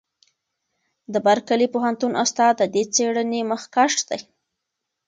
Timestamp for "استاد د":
2.23-2.63